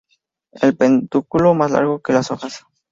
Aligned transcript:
El 0.53 0.75
pedúnculo 0.75 1.53
más 1.53 1.69
largo 1.69 2.01
que 2.01 2.11
las 2.13 2.31
hojas. 2.31 2.65